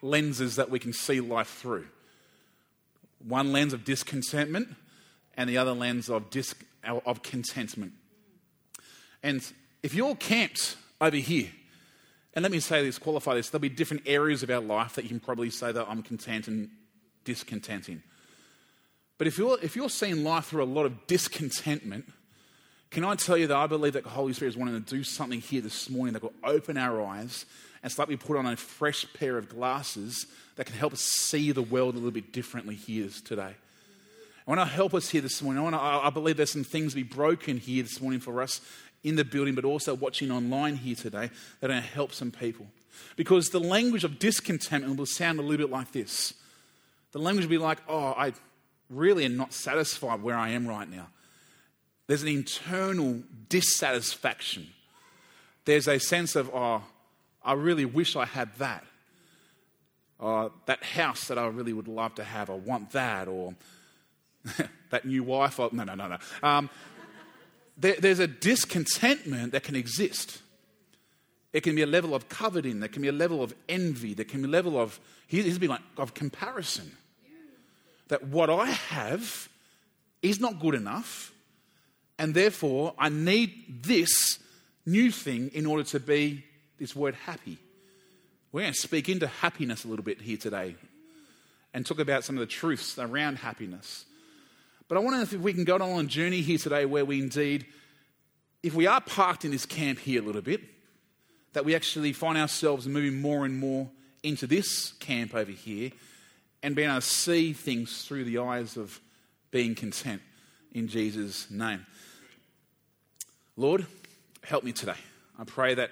[0.00, 1.86] lenses that we can see life through.
[3.26, 4.68] One lens of discontentment
[5.36, 7.92] and the other lens of, dis- of contentment.
[9.22, 9.44] And
[9.82, 11.50] if you're camped over here,
[12.34, 15.02] and let me say this, qualify this, there'll be different areas of our life that
[15.02, 16.70] you can probably say that I'm content and
[17.24, 18.02] discontenting.
[19.18, 22.10] But if you're, if you're seeing life through a lot of discontentment,
[22.90, 25.04] can I tell you that I believe that the Holy Spirit is wanting to do
[25.04, 27.46] something here this morning that will open our eyes
[27.82, 31.52] and start we put on a fresh pair of glasses that can help us see
[31.52, 33.54] the world a little bit differently here today.
[34.46, 35.60] I want to help us here this morning.
[35.60, 38.42] I, want to, I believe there's some things to be broken here this morning for
[38.42, 38.60] us
[39.02, 42.30] in the building, but also watching online here today that are going to help some
[42.30, 42.66] people.
[43.16, 46.34] Because the language of discontentment will sound a little bit like this.
[47.12, 48.32] The language will be like, oh, I
[48.88, 51.08] really am not satisfied where I am right now.
[52.06, 54.68] There's an internal dissatisfaction.
[55.64, 56.82] There's a sense of, oh,
[57.44, 58.84] I really wish I had that.
[60.20, 63.56] Uh, that house that I really would love to have, I want that, or
[64.90, 65.58] that new wife.
[65.58, 66.18] no, no, no, no.
[66.44, 66.70] Um,
[67.82, 70.40] there, there's a discontentment that can exist.
[71.52, 74.24] It can be a level of coveting, there can be a level of envy, there
[74.24, 76.92] can be a level of, here's be like, of comparison.
[78.08, 79.48] That what I have
[80.22, 81.32] is not good enough,
[82.18, 84.38] and therefore I need this
[84.86, 86.44] new thing in order to be
[86.78, 87.58] this word happy.
[88.52, 90.76] We're going to speak into happiness a little bit here today
[91.74, 94.04] and talk about some of the truths around happiness.
[94.92, 97.64] But I wonder if we can go on a journey here today where we indeed,
[98.62, 100.60] if we are parked in this camp here a little bit,
[101.54, 103.88] that we actually find ourselves moving more and more
[104.22, 105.92] into this camp over here
[106.62, 109.00] and being able to see things through the eyes of
[109.50, 110.20] being content
[110.72, 111.86] in Jesus' name.
[113.56, 113.86] Lord,
[114.44, 115.00] help me today.
[115.38, 115.88] I pray that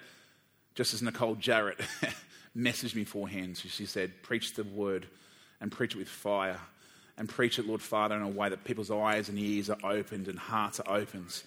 [0.74, 1.80] just as Nicole Jarrett
[2.54, 5.06] messaged me beforehand, she said, preach the word
[5.58, 6.60] and preach it with fire
[7.20, 10.26] and preach it, Lord Father, in a way that people's eyes and ears are opened
[10.26, 11.42] and hearts are opened.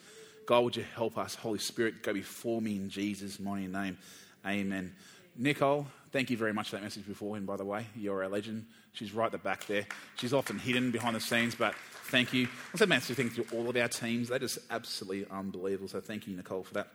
[0.45, 1.33] God, would you help us?
[1.33, 3.97] Holy Spirit, go before me in Jesus' mighty name.
[4.45, 4.93] Amen.
[5.35, 7.87] Nicole, thank you very much for that message beforehand, by the way.
[7.95, 8.67] You're a legend.
[8.91, 9.87] She's right at the back there.
[10.17, 11.73] She's often hidden behind the scenes, but
[12.11, 12.49] thank you.
[12.75, 14.29] Say massive thank you to all of our teams.
[14.29, 15.87] They're just absolutely unbelievable.
[15.87, 16.89] So thank you, Nicole, for that.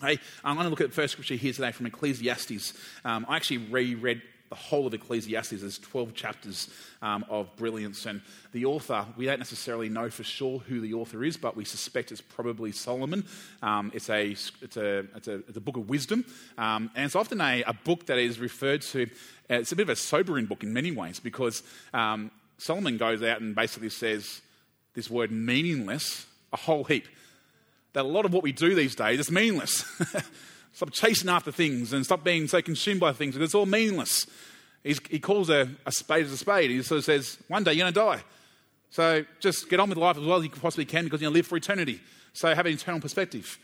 [0.00, 2.72] Hey, I'm going to look at the first scripture here today from Ecclesiastes.
[3.04, 5.60] Um, I actually reread the whole of Ecclesiastes.
[5.60, 6.68] There's 12 chapters
[7.02, 8.06] um, of brilliance.
[8.06, 8.20] And
[8.52, 12.12] the author, we don't necessarily know for sure who the author is, but we suspect
[12.12, 13.24] it's probably Solomon.
[13.62, 16.24] Um, it's, a, it's, a, it's, a, it's a book of wisdom.
[16.58, 19.04] Um, and it's often a, a, book that is referred to,
[19.50, 21.62] uh, it's a bit of a sobering book in many ways because
[21.92, 24.40] um, Solomon goes out and basically says
[24.94, 27.06] this word meaningless a whole heap.
[27.92, 29.84] That a lot of what we do these days is meaningless.
[30.76, 33.34] Stop chasing after things and stop being so consumed by things.
[33.34, 34.26] Because it's all meaningless.
[34.84, 36.70] He's, he calls a, a spade a spade.
[36.70, 38.22] He sort of says, one day you're going to die.
[38.90, 41.32] So just get on with life as well as you possibly can because you're going
[41.32, 41.98] to live for eternity.
[42.34, 43.58] So have an eternal perspective.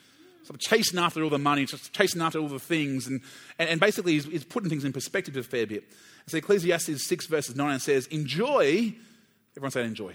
[0.45, 3.07] Stop chasing after all the money, just chasing after all the things.
[3.07, 3.21] And,
[3.59, 5.85] and, and basically, he's, he's, putting things in perspective a fair bit.
[6.29, 8.95] So Ecclesiastes 6, verses 9 says, Enjoy.
[9.55, 10.15] Everyone say enjoy.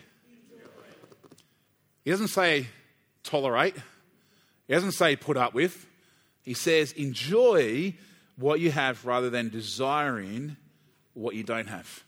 [2.04, 2.66] He doesn't say
[3.24, 3.76] tolerate.
[4.68, 5.86] He doesn't say put up with.
[6.48, 7.94] He says, enjoy
[8.38, 10.56] what you have rather than desiring
[11.14, 12.06] what you don't have.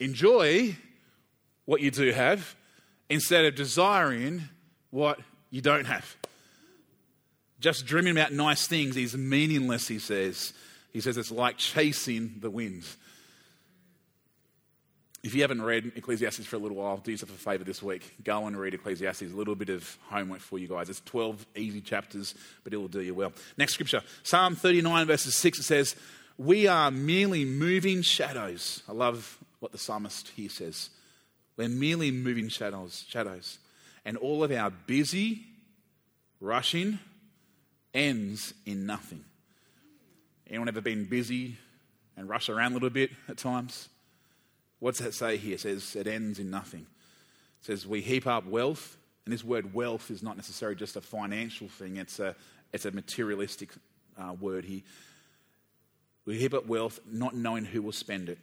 [0.00, 0.74] Enjoy
[1.66, 2.56] what you do have
[3.08, 4.42] instead of desiring
[4.90, 5.20] what
[5.50, 6.16] you don't have.
[7.60, 10.52] Just dreaming about nice things is meaningless, he says.
[10.92, 12.82] He says it's like chasing the wind.
[15.22, 18.14] If you haven't read Ecclesiastes for a little while, do yourself a favor this week.
[18.24, 19.22] Go and read Ecclesiastes.
[19.22, 20.88] A little bit of homework for you guys.
[20.88, 22.34] It's 12 easy chapters,
[22.64, 23.32] but it will do you well.
[23.58, 25.94] Next scripture Psalm 39, verses 6, it says,
[26.38, 28.82] We are merely moving shadows.
[28.88, 30.88] I love what the psalmist here says.
[31.58, 33.58] We're merely moving shadows, shadows.
[34.06, 35.42] And all of our busy,
[36.40, 36.98] rushing
[37.92, 39.24] ends in nothing.
[40.48, 41.58] Anyone ever been busy
[42.16, 43.90] and rush around a little bit at times.
[44.80, 45.54] What's that say here?
[45.54, 46.86] It says it ends in nothing.
[47.60, 51.00] It says we heap up wealth, and this word wealth is not necessarily just a
[51.00, 52.34] financial thing, it's a,
[52.72, 53.70] it's a materialistic
[54.18, 54.80] uh, word here.
[56.24, 58.38] We heap up wealth not knowing who will spend it.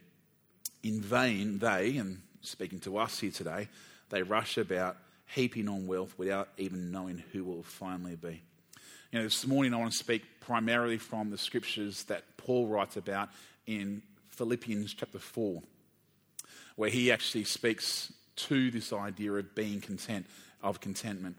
[0.82, 3.68] In vain, they, and speaking to us here today,
[4.10, 4.96] they rush about
[5.34, 8.40] heaping on wealth without even knowing who will finally be.
[9.12, 12.96] You know, this morning I want to speak primarily from the scriptures that Paul writes
[12.96, 13.28] about
[13.66, 15.62] in Philippians chapter 4,
[16.78, 20.24] where he actually speaks to this idea of being content,
[20.62, 21.36] of contentment.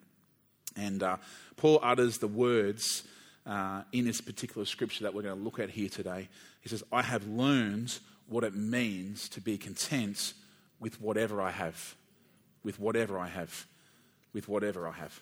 [0.76, 1.16] And uh,
[1.56, 3.04] Paul utters the words
[3.46, 6.28] uh, in this particular scripture that we're going to look at here today.
[6.60, 10.34] He says, I have learned what it means to be content
[10.82, 11.96] with whatever I have.
[12.66, 13.66] With whatever I have.
[14.34, 15.22] With whatever I have.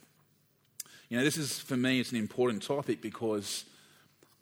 [1.09, 3.65] You know, this is, for me, it's an important topic because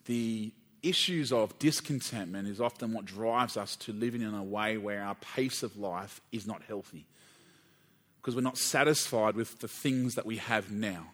[0.06, 0.54] the
[0.88, 5.16] issues of discontentment is often what drives us to living in a way where our
[5.16, 7.06] pace of life is not healthy.
[8.22, 11.08] Because we're not satisfied with the things that we have now.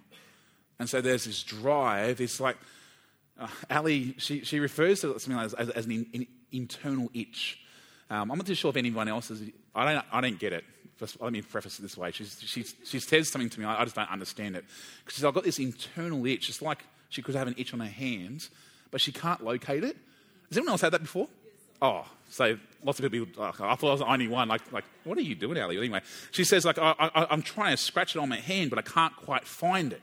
[0.79, 2.21] And so there's this drive.
[2.21, 2.57] It's like,
[3.39, 7.59] uh, Ali, she, she refers to something as, as, as an, in, an, internal itch.
[8.09, 9.50] Um, I'm not too sure if anyone else is.
[9.74, 10.63] I don't, I don't get it.
[10.97, 12.12] First, let me preface it this way.
[12.12, 14.65] She's, she's, she says something to me, I, I just don't understand it.
[15.06, 16.50] Because I've got this internal itch.
[16.50, 18.50] It's like she could have an itch on her hands,
[18.91, 19.97] but she can't locate it.
[20.49, 21.27] Has anyone else had that before?
[21.81, 24.47] Oh, so lots of people, oh, I thought I was the only one.
[24.47, 25.77] Like, like what are you doing, Ali?
[25.77, 26.01] Anyway,
[26.31, 28.83] she says, like, I, I, I'm trying to scratch it on my hand, but I
[28.83, 30.01] can't quite find it.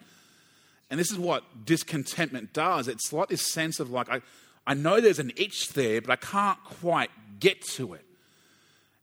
[0.91, 2.89] And this is what discontentment does.
[2.89, 4.23] It's like this sense of like, I,
[4.67, 8.05] I know there's an itch there, but I can't quite get to it.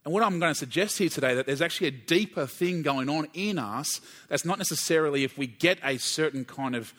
[0.03, 3.09] And what I'm going to suggest here today that there's actually a deeper thing going
[3.09, 6.93] on in us that's not necessarily if we get a certain kind of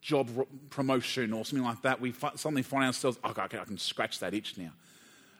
[0.00, 0.30] job
[0.70, 4.34] promotion or something like that, we suddenly find ourselves, oh, okay, I can scratch that
[4.34, 4.70] itch now.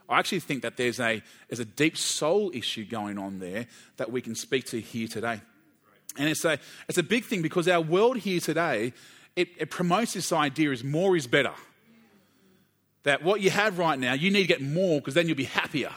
[0.09, 3.67] I actually think that there's a, there's a deep soul issue going on there
[3.99, 5.41] that we can speak to here today.
[6.17, 6.59] And it's a,
[6.89, 8.95] it's a big thing because our world here today,
[9.37, 11.53] it, it promotes this idea is more is better.
[13.03, 15.45] That what you have right now, you need to get more because then you'll be
[15.45, 15.93] happier.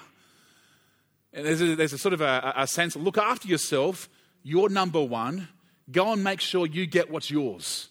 [1.34, 4.10] And there's a, there's a sort of a, a sense look after yourself,
[4.44, 5.48] you're number one,
[5.90, 7.88] go and make sure you get what's yours.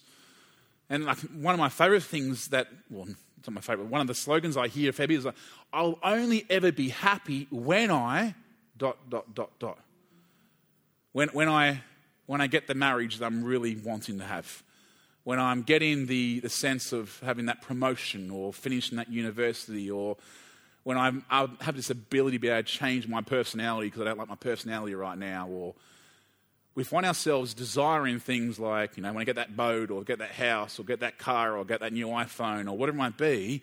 [0.91, 3.07] And like one of my favorite things that, well,
[3.37, 5.35] it's not my favorite, one of the slogans I hear Febby is like,
[5.71, 8.35] I'll only ever be happy when I
[8.77, 9.79] dot, dot, dot, dot.
[11.13, 11.81] When, when, I,
[12.25, 14.63] when I get the marriage that I'm really wanting to have.
[15.23, 20.17] When I'm getting the, the sense of having that promotion or finishing that university or
[20.83, 24.05] when I'm, I have this ability to be able to change my personality because I
[24.05, 25.73] don't like my personality right now, or
[26.73, 30.19] we find ourselves desiring things like, you know, when I get that boat or get
[30.19, 33.17] that house or get that car or get that new iPhone or whatever it might
[33.17, 33.61] be,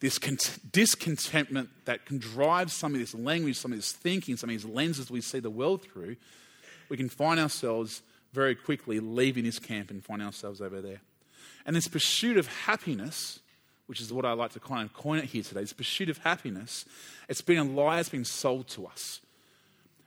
[0.00, 4.50] this cont- discontentment that can drive some of this language, some of this thinking, some
[4.50, 6.16] of these lenses we see the world through,
[6.88, 8.02] we can find ourselves
[8.32, 11.00] very quickly leaving this camp and find ourselves over there.
[11.64, 13.38] And this pursuit of happiness
[13.92, 16.16] which is what I like to kind of coin it here today, this pursuit of
[16.16, 16.86] happiness,
[17.28, 19.20] it's been a lie that's been sold to us.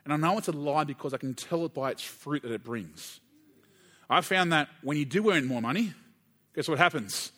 [0.05, 2.51] And I know it's a lie because I can tell it by its fruit that
[2.51, 3.19] it brings.
[4.07, 5.93] I found that when you do earn more money,
[6.53, 7.31] guess what happens?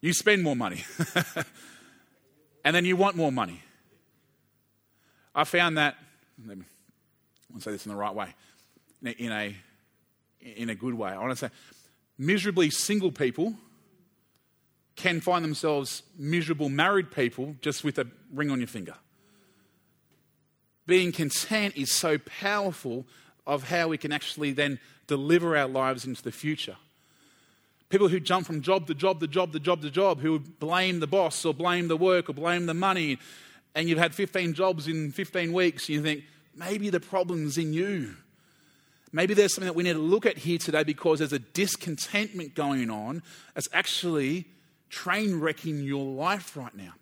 [0.00, 0.84] You spend more money.
[2.64, 3.62] and then you want more money.
[5.34, 5.96] I found that,
[6.44, 8.34] let me, I want to say this in the right way,
[9.04, 9.56] in a,
[10.40, 11.10] in a good way.
[11.10, 11.50] I want to say,
[12.18, 13.54] miserably single people
[14.96, 18.94] can find themselves miserable married people just with a ring on your finger.
[20.86, 23.06] Being content is so powerful
[23.46, 26.76] of how we can actually then deliver our lives into the future.
[27.88, 31.00] People who jump from job to job to job to job to job, who blame
[31.00, 33.18] the boss or blame the work or blame the money,
[33.74, 36.24] and you've had 15 jobs in 15 weeks, and you think,
[36.54, 38.16] maybe the problem's in you.
[39.12, 42.54] Maybe there's something that we need to look at here today because there's a discontentment
[42.54, 43.22] going on
[43.54, 44.46] that's actually
[44.88, 46.92] train wrecking your life right now.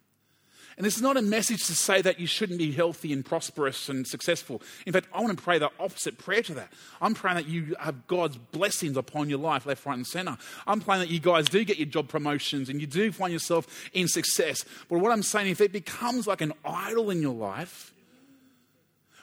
[0.77, 3.89] And this is not a message to say that you shouldn't be healthy and prosperous
[3.89, 4.63] and successful.
[4.87, 6.73] In fact, I want to pray the opposite prayer to that.
[7.01, 10.39] I'm praying that you have God's blessings upon your life, left, right, and center.
[10.67, 13.91] I'm praying that you guys do get your job promotions and you do find yourself
[13.93, 14.65] in success.
[14.89, 17.93] But what I'm saying, if it becomes like an idol in your life,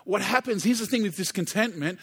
[0.04, 2.00] what happens, here's the thing with discontentment.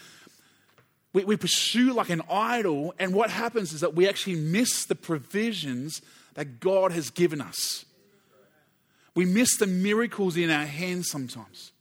[1.13, 4.95] We, we pursue like an idol, and what happens is that we actually miss the
[4.95, 6.01] provisions
[6.33, 7.85] that God has given us.
[9.15, 11.71] We miss the miracles in our hands sometimes.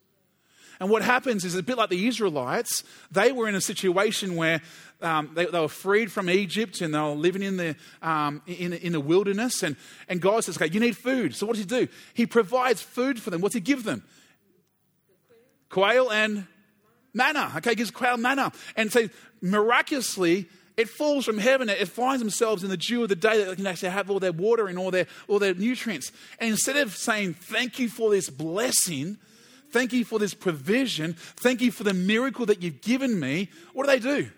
[0.80, 4.60] And what happens is a bit like the Israelites, they were in a situation where
[5.02, 8.72] um, they, they, were freed from Egypt and they were living in the, um, in,
[8.72, 9.62] in the wilderness.
[9.62, 9.76] And,
[10.08, 11.34] and God says, okay, you need food.
[11.34, 11.88] So what does he do?
[12.14, 13.40] He provides food for them.
[13.40, 14.04] What does he give them?
[15.68, 16.46] Quail and
[17.12, 17.52] manna.
[17.56, 18.52] Okay, gives quail manna.
[18.76, 19.08] And so
[19.40, 21.68] miraculously, it falls from heaven.
[21.68, 24.18] It finds themselves in the dew of the day that they can actually have all
[24.18, 26.10] their water and all their, all their nutrients.
[26.40, 29.18] And instead of saying, Thank you for this blessing,
[29.70, 33.86] thank you for this provision, thank you for the miracle that you've given me, what
[33.86, 34.30] do they do?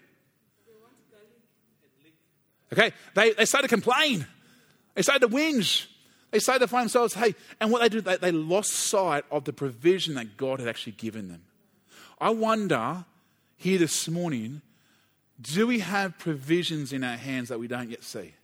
[2.72, 4.26] Okay, they, they start to complain.
[4.94, 5.86] They start to whinge.
[6.32, 9.44] They start to find themselves, hey, and what they do, they, they lost sight of
[9.44, 11.42] the provision that God had actually given them.
[12.20, 13.04] I wonder
[13.56, 14.62] here this morning
[15.40, 18.34] do we have provisions in our hands that we don't yet see?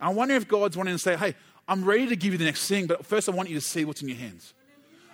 [0.00, 1.34] I wonder if God's wanting to say, hey,
[1.66, 3.84] I'm ready to give you the next thing, but first I want you to see
[3.84, 4.52] what's in your hands.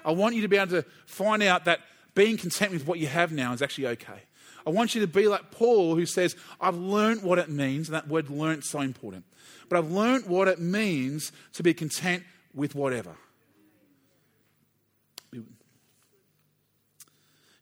[0.05, 1.81] I want you to be able to find out that
[2.15, 4.23] being content with what you have now is actually okay.
[4.67, 7.95] I want you to be like Paul, who says, I've learned what it means, and
[7.95, 9.25] that word learnt so important.
[9.69, 12.25] But I've learned what it means to be content
[12.55, 13.15] with whatever.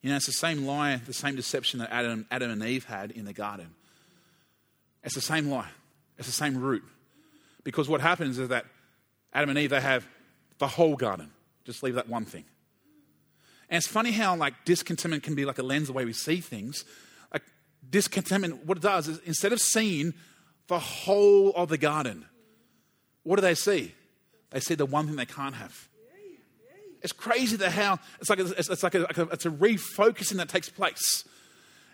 [0.02, 3.10] You know, it's the same lie, the same deception that Adam, Adam and Eve had
[3.10, 3.74] in the garden.
[5.02, 5.70] It's the same lie,
[6.16, 6.84] it's the same root.
[7.64, 8.66] Because what happens is that
[9.32, 10.06] Adam and Eve, they have
[10.58, 11.30] the whole garden.
[11.64, 12.44] Just leave that one thing.
[13.68, 16.40] And it's funny how like discontentment can be like a lens the way we see
[16.40, 16.84] things.
[17.32, 17.42] Like
[17.88, 20.14] discontentment, what it does is instead of seeing
[20.68, 22.24] the whole of the garden,
[23.24, 23.92] what do they see?
[24.50, 25.88] They see the one thing they can't have.
[27.02, 30.48] It's crazy that how it's like it's like a, like a, it's a refocusing that
[30.48, 31.24] takes place.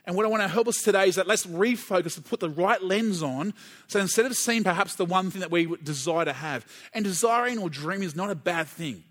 [0.06, 2.50] And what I want to help us today is that let's refocus and put the
[2.50, 3.54] right lens on.
[3.86, 7.58] So instead of seeing perhaps the one thing that we desire to have, and desiring
[7.58, 9.02] or dreaming is not a bad thing.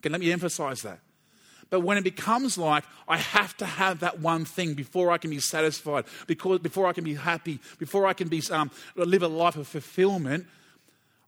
[0.00, 1.00] Okay, let me emphasize that.
[1.68, 5.30] But when it becomes like, I have to have that one thing before I can
[5.30, 9.28] be satisfied, because, before I can be happy, before I can be, um, live a
[9.28, 10.46] life of fulfillment,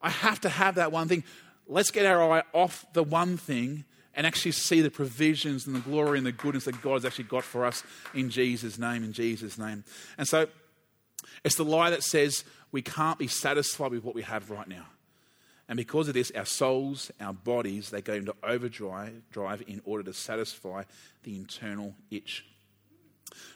[0.02, 1.25] I have to have that one thing.
[1.66, 3.84] Let's get our eye off the one thing
[4.14, 7.44] and actually see the provisions and the glory and the goodness that God's actually got
[7.44, 7.83] for us
[8.14, 9.85] in Jesus' name, in Jesus' name.
[10.18, 10.47] And so
[11.44, 14.87] it's the lie that says we can't be satisfied with what we have right now.
[15.68, 20.04] And because of this, our souls, our bodies, they go into overdrive drive in order
[20.04, 20.83] to satisfy
[21.23, 22.44] the internal itch.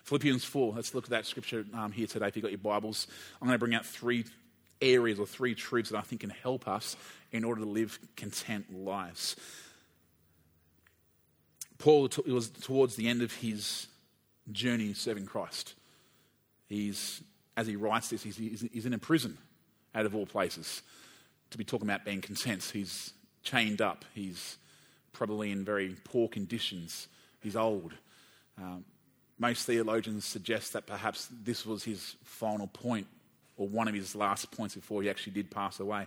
[0.04, 2.28] Philippians 4, let's look at that scripture um, here today.
[2.28, 3.06] If you've got your Bibles,
[3.40, 4.24] I'm going to bring out three
[4.80, 6.96] areas or three truths that I think can help us
[7.30, 9.36] in order to live content lives.
[11.78, 13.86] Paul was towards the end of his
[14.50, 15.74] journey serving Christ.
[16.68, 17.22] He's,
[17.56, 19.38] as he writes this, he's, he's in a prison,
[19.94, 20.82] out of all places,
[21.50, 22.68] to be talking about being content.
[22.72, 24.04] He's chained up.
[24.14, 24.58] He's
[25.12, 27.08] probably in very poor conditions.
[27.40, 27.94] He's old.
[28.58, 28.84] Um,
[29.38, 33.06] most theologians suggest that perhaps this was his final point
[33.56, 36.06] or one of his last points before he actually did pass away.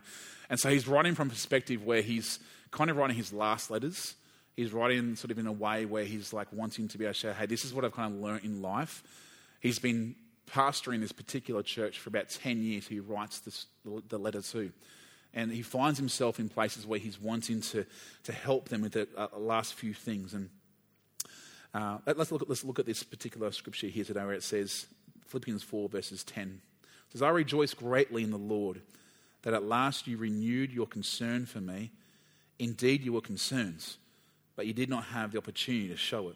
[0.49, 2.39] And so he's writing from a perspective where he's
[2.71, 4.15] kind of writing his last letters
[4.55, 7.19] he's writing sort of in a way where he's like wanting to be able to
[7.19, 9.03] show, hey, this is what I've kind of learned in life.
[9.59, 10.15] He's been
[10.49, 12.87] pastoring this particular church for about 10 years.
[12.87, 14.71] He writes this, the letter to.
[15.33, 17.85] And he finds himself in places where he's wanting to,
[18.23, 20.33] to help them with the uh, last few things.
[20.33, 20.49] And
[21.73, 24.87] uh, let's, look at, let's look at this particular scripture here today where it says,
[25.27, 26.59] Philippians 4, verses 10.
[26.83, 28.81] It says, I rejoice greatly in the Lord
[29.43, 31.91] that at last you renewed your concern for me.
[32.59, 33.97] Indeed, your concerns
[34.55, 36.35] but you did not have the opportunity to show it.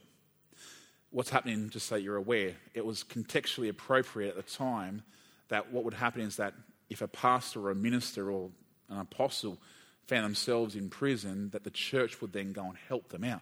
[1.12, 5.04] What's happening, just so you're aware, it was contextually appropriate at the time
[5.50, 6.54] that what would happen is that
[6.90, 8.50] if a pastor or a minister or
[8.90, 9.58] an apostle
[10.08, 13.42] found themselves in prison, that the church would then go and help them out.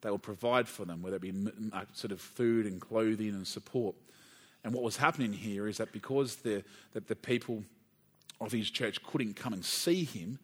[0.00, 1.32] They would provide for them, whether it be
[1.72, 3.96] uh, sort of food and clothing and support.
[4.62, 6.62] And what was happening here is that because the,
[6.92, 7.64] that the people
[8.40, 10.38] of his church couldn't come and see him,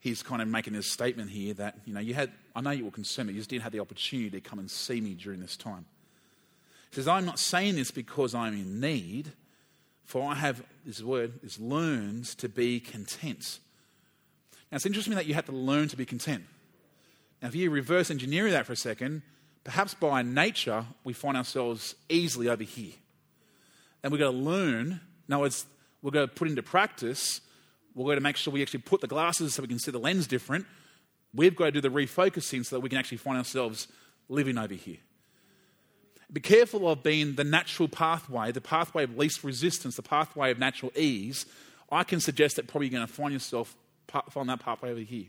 [0.00, 2.86] he's kind of making this statement here that, you know, you had, I know you
[2.86, 5.40] were concerned, but you just didn't have the opportunity to come and see me during
[5.40, 5.84] this time.
[6.90, 9.32] He says, I'm not saying this because I'm in need,
[10.04, 13.60] for I have, this word is learned to be content.
[14.72, 16.44] Now, it's interesting that you have to learn to be content.
[17.42, 19.22] Now, if you reverse engineer that for a second,
[19.64, 22.94] perhaps by nature, we find ourselves easily over here.
[24.02, 25.66] And we've got to learn, in other words,
[26.02, 27.42] we've got to put into practice
[27.94, 29.98] we're going to make sure we actually put the glasses so we can see the
[29.98, 30.66] lens different.
[31.34, 33.88] We've got to do the refocusing so that we can actually find ourselves
[34.28, 34.98] living over here.
[36.32, 40.58] Be careful of being the natural pathway, the pathway of least resistance, the pathway of
[40.58, 41.46] natural ease.
[41.90, 43.76] I can suggest that probably you're going to find yourself
[44.30, 45.26] find that pathway over here.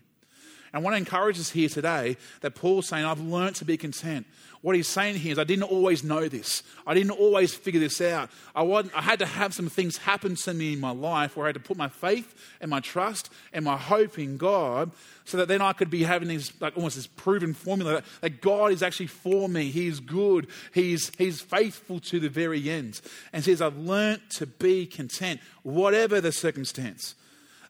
[0.73, 4.25] And what I encourage us here today that Paul's saying, I've learned to be content.
[4.61, 6.61] What he's saying here is, I didn't always know this.
[6.85, 8.29] I didn't always figure this out.
[8.55, 11.49] I, I had to have some things happen to me in my life where I
[11.49, 14.91] had to put my faith and my trust and my hope in God
[15.25, 18.41] so that then I could be having this, like almost this proven formula that, that
[18.41, 19.71] God is actually for me.
[19.71, 20.47] He is good.
[20.73, 23.01] He's, he's faithful to the very end.
[23.33, 27.15] And says, I've learned to be content, whatever the circumstance.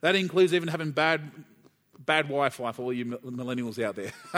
[0.02, 1.32] That includes even having bad,
[2.06, 4.12] bad Wi Fi for all you millennials out there.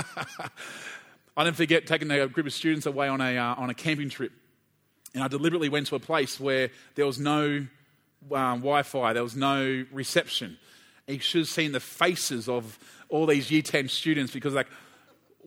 [1.35, 4.09] I didn't forget taking a group of students away on a, uh, on a camping
[4.09, 4.31] trip.
[5.13, 7.65] And I deliberately went to a place where there was no
[8.31, 10.57] um, Wi Fi, there was no reception.
[11.07, 12.77] And you should have seen the faces of
[13.09, 14.67] all these year 10 students because, like,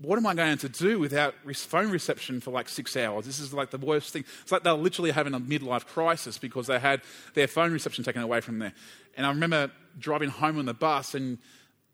[0.02, 3.24] what am I going to do without phone reception for like six hours?
[3.24, 4.24] This is like the worst thing.
[4.42, 7.00] It's like they're literally having a midlife crisis because they had
[7.34, 8.72] their phone reception taken away from them.
[9.16, 11.38] And I remember driving home on the bus and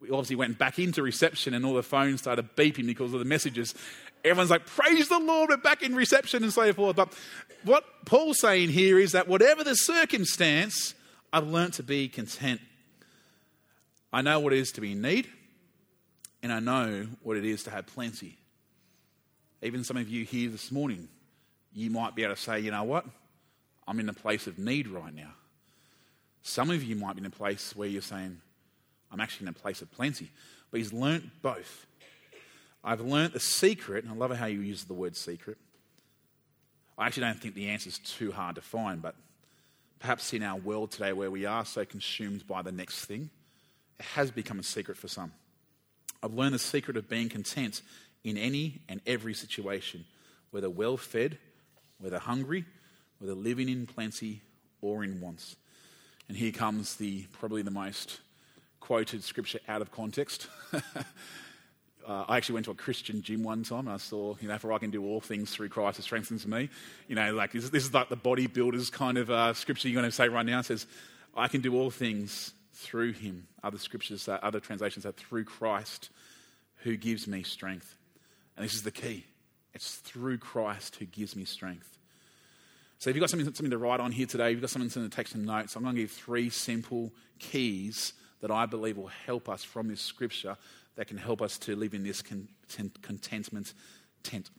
[0.02, 3.24] we obviously went back into reception and all the phones started beeping because of the
[3.24, 3.72] messages.
[4.24, 6.96] Everyone's like, Praise the Lord, we're back in reception and so forth.
[6.96, 7.12] But
[7.64, 10.94] what Paul's saying here is that whatever the circumstance,
[11.32, 12.60] I've learnt to be content.
[14.12, 15.28] I know what it is to be in need,
[16.42, 18.36] and I know what it is to have plenty.
[19.62, 21.08] Even some of you here this morning,
[21.72, 23.06] you might be able to say, you know what?
[23.86, 25.32] I'm in a place of need right now.
[26.42, 28.40] Some of you might be in a place where you're saying,
[29.12, 30.30] I'm actually in a place of plenty.
[30.70, 31.86] But he's learnt both.
[32.82, 35.58] I've learnt the secret, and I love how you use the word secret.
[36.98, 39.14] I actually don't think the answer is too hard to find, but
[39.98, 43.30] perhaps in our world today where we are so consumed by the next thing,
[43.98, 45.32] it has become a secret for some.
[46.22, 47.82] I've learned the secret of being content
[48.24, 50.04] in any and every situation,
[50.50, 51.38] whether well fed,
[51.98, 52.64] whether hungry,
[53.18, 54.42] whether living in plenty
[54.80, 55.56] or in wants.
[56.28, 58.20] And here comes the probably the most
[58.82, 60.48] quoted scripture out of context.
[62.04, 64.58] Uh, I actually went to a Christian gym one time and I saw, you know,
[64.58, 66.68] for I can do all things through Christ who strengthens me.
[67.06, 70.10] You know, like this, this is like the bodybuilder's kind of uh, scripture you're going
[70.10, 70.58] to say right now.
[70.58, 70.88] It says,
[71.36, 73.46] I can do all things through him.
[73.62, 76.10] Other scriptures, uh, other translations are through Christ
[76.78, 77.96] who gives me strength.
[78.56, 79.24] And this is the key
[79.72, 81.98] it's through Christ who gives me strength.
[82.98, 84.90] So if you've got something, something to write on here today, if you've got something
[84.90, 89.06] to take some notes, I'm going to give three simple keys that I believe will
[89.06, 90.56] help us from this scripture
[90.96, 93.72] that can help us to live in this content, contentment
[94.22, 94.50] tent.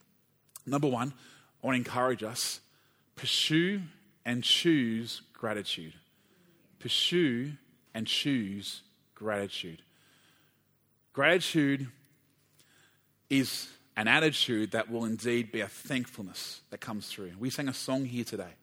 [0.66, 1.14] Number one,
[1.62, 2.60] I want to encourage us
[3.16, 3.82] pursue
[4.26, 5.94] and choose gratitude.
[6.80, 7.52] Pursue
[7.94, 8.82] and choose
[9.14, 9.84] gratitude.
[11.12, 11.88] Gratitude
[13.30, 17.34] is an attitude that will indeed be a thankfulness that comes through.
[17.38, 18.56] We sang a song here today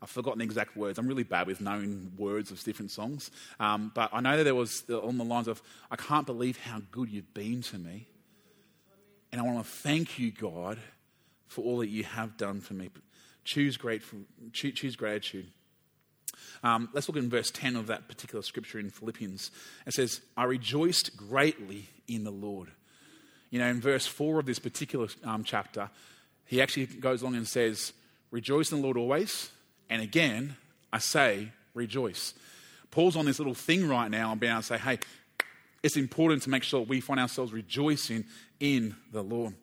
[0.00, 0.98] I've forgotten the exact words.
[0.98, 3.30] I'm really bad with knowing words of different songs.
[3.58, 6.82] Um, but I know that there was on the lines of, I can't believe how
[6.92, 8.06] good you've been to me.
[9.32, 10.78] And I want to thank you, God,
[11.48, 12.90] for all that you have done for me.
[13.44, 14.20] Choose, grateful,
[14.52, 15.48] choose, choose gratitude.
[16.62, 19.50] Um, let's look in verse 10 of that particular scripture in Philippians.
[19.86, 22.70] It says, I rejoiced greatly in the Lord.
[23.50, 25.90] You know, in verse 4 of this particular um, chapter,
[26.44, 27.92] he actually goes along and says,
[28.30, 29.50] Rejoice in the Lord always.
[29.90, 30.56] And again,
[30.92, 32.34] I say, rejoice.
[32.90, 34.98] Paul's on this little thing right now and being able to say, hey,
[35.82, 38.24] it's important to make sure we find ourselves rejoicing
[38.60, 39.54] in the Lord.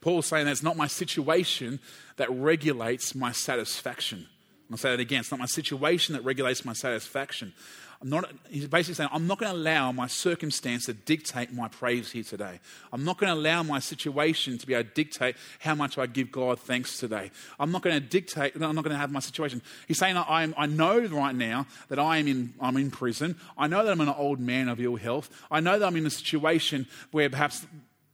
[0.00, 1.80] Paul's saying that it's not my situation
[2.16, 4.26] that regulates my satisfaction.
[4.70, 5.20] I'll say that again.
[5.20, 7.52] It's not my situation that regulates my satisfaction.
[8.02, 11.68] I'm not, he's basically saying, I'm not going to allow my circumstance to dictate my
[11.68, 12.58] praise here today.
[12.92, 16.06] I'm not going to allow my situation to be able to dictate how much I
[16.06, 17.30] give God thanks today.
[17.60, 19.62] I'm not going to dictate, I'm not going to have my situation.
[19.86, 23.36] He's saying, I, I know right now that I am in, I'm in prison.
[23.56, 25.30] I know that I'm an old man of ill health.
[25.48, 27.64] I know that I'm in a situation where perhaps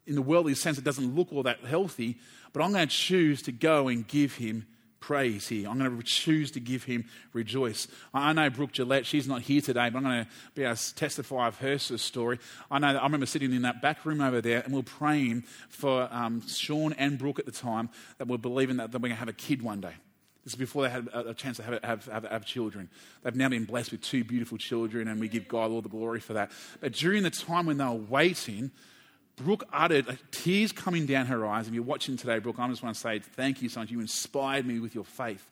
[0.06, 2.18] in the worldly sense it doesn't look all that healthy,
[2.52, 4.66] but I'm going to choose to go and give him
[5.00, 5.68] praise here.
[5.68, 7.88] I'm going to choose to give him rejoice.
[8.12, 10.94] I know Brooke Gillette, she's not here today, but I'm going to be able to
[10.94, 12.38] testify of her story.
[12.70, 14.84] I know that I remember sitting in that back room over there and we are
[14.84, 19.08] praying for um, Sean and Brooke at the time that we're believing that, that we're
[19.08, 19.94] going to have a kid one day.
[20.44, 22.88] This is before they had a chance to have, have, have, have, children.
[23.22, 26.20] They've now been blessed with two beautiful children, and we give God all the glory
[26.20, 26.52] for that.
[26.80, 28.70] But during the time when they were waiting,
[29.40, 31.68] Brooke uttered like, tears coming down her eyes.
[31.68, 33.90] If you're watching today, Brooke, I just want to say thank you so much.
[33.90, 35.46] You inspired me with your faith.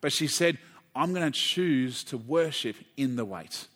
[0.00, 0.58] But she said,
[0.94, 3.66] I'm going to choose to worship in the wait.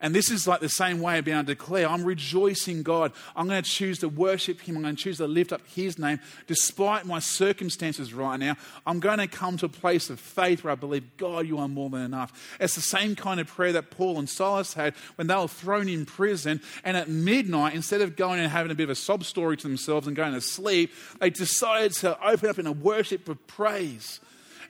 [0.00, 3.12] And this is like the same way being able to declare, I'm rejoicing God.
[3.34, 4.76] I'm going to choose to worship Him.
[4.76, 8.56] I'm going to choose to lift up His name despite my circumstances right now.
[8.86, 11.68] I'm going to come to a place of faith where I believe, God, you are
[11.68, 12.56] more than enough.
[12.60, 15.88] It's the same kind of prayer that Paul and Silas had when they were thrown
[15.88, 16.60] in prison.
[16.84, 19.66] And at midnight, instead of going and having a bit of a sob story to
[19.66, 24.20] themselves and going to sleep, they decided to open up in a worship of praise.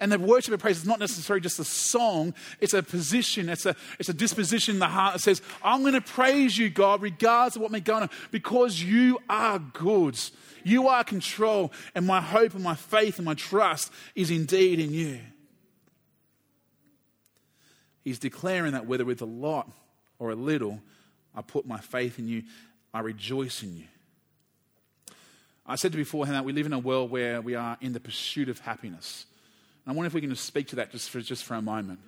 [0.00, 3.66] And the worship of praise is not necessarily just a song, it's a position, it's
[3.66, 7.02] a, it's a disposition in the heart that says, I'm going to praise you, God,
[7.02, 10.18] regardless of what may go on, because you are good.
[10.64, 14.92] You are control, and my hope and my faith and my trust is indeed in
[14.92, 15.20] you.
[18.02, 19.70] He's declaring that whether with a lot
[20.18, 20.80] or a little,
[21.34, 22.42] I put my faith in you,
[22.92, 23.84] I rejoice in you.
[25.66, 28.00] I said to beforehand that we live in a world where we are in the
[28.00, 29.26] pursuit of happiness.
[29.86, 32.00] I wonder if we can just speak to that just for, just for a moment.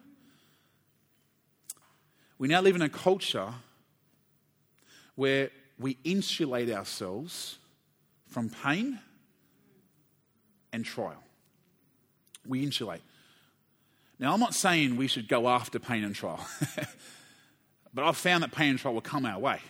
[2.39, 3.53] We now live in a culture
[5.15, 7.59] where we insulate ourselves
[8.27, 8.99] from pain
[10.73, 11.23] and trial.
[12.47, 13.03] We insulate.
[14.19, 16.45] Now, I'm not saying we should go after pain and trial,
[17.95, 19.61] but I've found that pain and trial will come our way.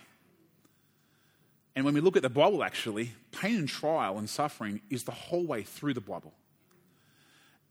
[1.76, 5.12] And when we look at the Bible, actually, pain and trial and suffering is the
[5.12, 6.32] whole way through the Bible.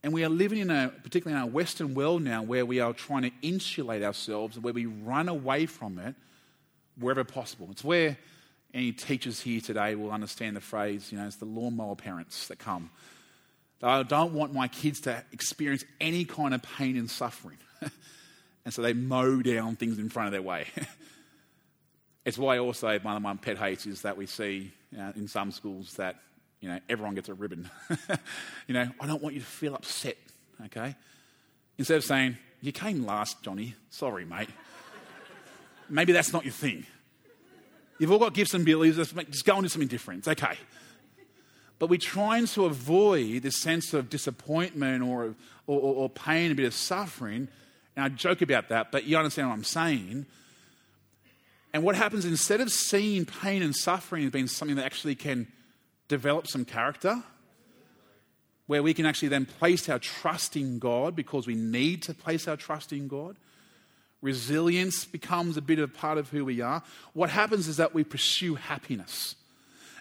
[0.04, 2.94] And we are living in a, particularly in our Western world now, where we are
[2.94, 6.16] trying to insulate ourselves, where we run away from it
[7.00, 7.68] wherever possible.
[7.72, 8.18] It's where
[8.74, 12.60] any teachers here today will understand the phrase, you know, it's the lawnmower parents that
[12.60, 12.90] come.
[13.82, 17.58] I don't want my kids to experience any kind of pain and suffering.
[18.66, 20.66] and so they mow down things in front of their way.
[22.26, 25.28] it's why also one of my pet hates is that we see you know, in
[25.28, 26.16] some schools that
[26.60, 27.70] you know, everyone gets a ribbon.
[28.68, 30.18] you know, I don't want you to feel upset,
[30.66, 30.96] okay?
[31.78, 34.50] Instead of saying, you came last, Johnny, sorry, mate.
[35.90, 36.86] Maybe that's not your thing.
[38.00, 40.28] You've all got gifts and abilities, just go and do something different.
[40.28, 40.58] Okay.
[41.80, 45.36] But we're trying to avoid this sense of disappointment or,
[45.68, 47.48] or, or pain, a bit of suffering.
[47.96, 50.26] And I joke about that, but you understand what I'm saying.
[51.74, 55.48] And what happens instead of seeing pain and suffering as being something that actually can
[56.08, 57.24] develop some character
[58.68, 62.48] where we can actually then place our trust in God because we need to place
[62.48, 63.38] our trust in God.
[64.22, 66.84] Resilience becomes a bit of a part of who we are.
[67.14, 69.36] What happens is that we pursue happiness.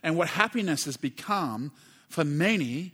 [0.03, 1.73] And what happiness has become
[2.09, 2.92] for many,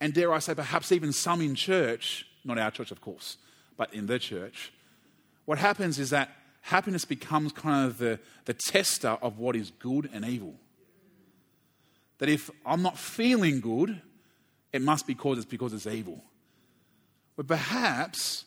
[0.00, 3.38] and dare I say, perhaps even some in church, not our church, of course,
[3.76, 4.72] but in the church,
[5.46, 6.30] what happens is that
[6.62, 10.54] happiness becomes kind of the, the tester of what is good and evil
[12.18, 14.00] that if I'm not feeling good,
[14.72, 16.22] it must be because it's because it's evil.
[17.36, 18.44] But perhaps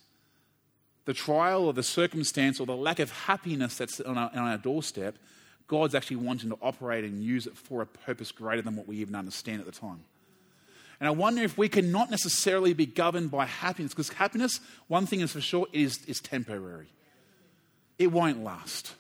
[1.05, 4.57] the trial or the circumstance or the lack of happiness that's on our, on our
[4.57, 5.17] doorstep,
[5.67, 8.97] God's actually wanting to operate and use it for a purpose greater than what we
[8.97, 10.03] even understand at the time.
[10.99, 15.05] And I wonder if we can not necessarily be governed by happiness, because happiness, one
[15.05, 16.87] thing is for sure, is, is temporary.
[17.99, 18.93] It won't last.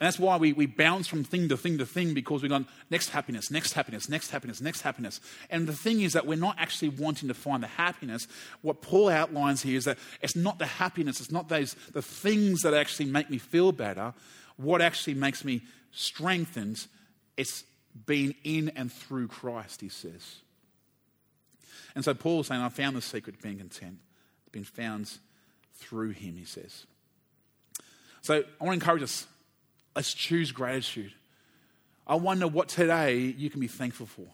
[0.00, 2.68] And that's why we, we bounce from thing to thing to thing because we've gone
[2.88, 5.20] next happiness, next happiness, next happiness, next happiness.
[5.50, 8.28] And the thing is that we're not actually wanting to find the happiness.
[8.62, 12.62] What Paul outlines here is that it's not the happiness, it's not those the things
[12.62, 14.14] that actually make me feel better.
[14.56, 16.86] What actually makes me strengthened,
[17.36, 17.64] it's
[18.06, 20.36] being in and through Christ, he says.
[21.96, 23.98] And so Paul is saying, I found the secret of being content.
[24.42, 25.10] It's been found
[25.74, 26.86] through him, he says.
[28.22, 29.26] So I want to encourage us
[29.98, 31.10] Let's choose gratitude.
[32.06, 34.26] I wonder what today you can be thankful for.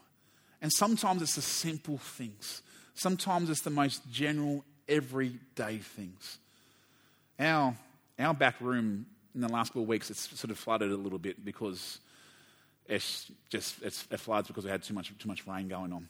[0.61, 2.61] And sometimes it's the simple things,
[2.93, 6.37] sometimes it's the most general, everyday things.
[7.39, 7.75] Our,
[8.19, 11.17] our back room in the last couple of weeks, it's sort of flooded a little
[11.17, 11.97] bit because
[12.85, 16.09] it's just it's, it floods because we had too much too much rain going on.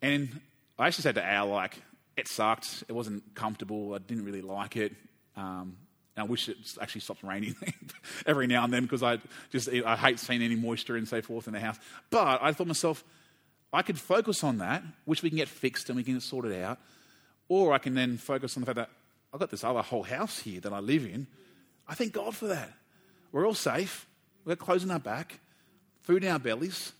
[0.00, 0.40] And
[0.78, 1.76] I actually said to Al, like,
[2.16, 2.84] it sucked.
[2.88, 3.92] It wasn't comfortable.
[3.92, 4.94] I didn't really like it.
[5.36, 5.76] Um,
[6.18, 7.54] and I wish it actually stopped raining
[8.26, 9.18] every now and then because I
[9.52, 11.78] just I hate seeing any moisture and so forth in the house.
[12.10, 13.04] But I thought myself,
[13.72, 16.60] I could focus on that, which we can get fixed and we can get sorted
[16.60, 16.78] out,
[17.48, 18.90] or I can then focus on the fact that
[19.32, 21.28] I've got this other whole house here that I live in.
[21.86, 22.72] I thank God for that.
[23.30, 24.06] We're all safe.
[24.44, 25.38] We've got clothes in our back,
[26.02, 26.92] food in our bellies.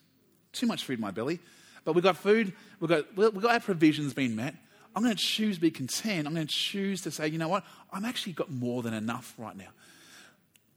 [0.52, 1.40] Too much food in my belly,
[1.84, 2.52] but we've got food.
[2.78, 4.54] We've got we've got our provisions being met.
[4.98, 6.26] I'm going to choose to be content.
[6.26, 7.62] I'm going to choose to say, you know what?
[7.92, 9.68] I'm actually got more than enough right now.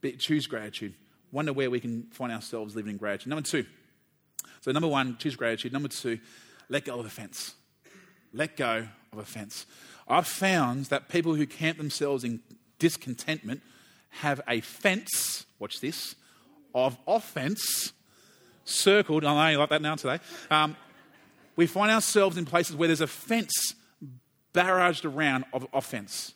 [0.00, 0.94] But choose gratitude.
[1.32, 3.30] Wonder where we can find ourselves living in gratitude.
[3.30, 3.66] Number two.
[4.60, 5.72] So, number one, choose gratitude.
[5.72, 6.20] Number two,
[6.68, 7.56] let go of offense.
[8.32, 9.66] Let go of offense.
[10.06, 12.42] I've found that people who camp themselves in
[12.78, 13.60] discontentment
[14.10, 16.14] have a fence, watch this,
[16.76, 17.92] of offense
[18.64, 19.24] circled.
[19.24, 20.20] I know you like that now today.
[20.48, 20.76] Um,
[21.56, 23.74] we find ourselves in places where there's a fence
[24.52, 26.34] barraged around of offense.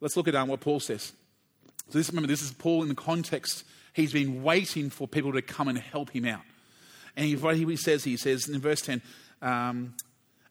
[0.00, 1.12] Let's look at um, what Paul says.
[1.88, 3.64] So this, remember, this is Paul in the context.
[3.92, 6.42] He's been waiting for people to come and help him out.
[7.16, 9.00] And he, what he says, he says in verse 10,
[9.40, 9.94] um,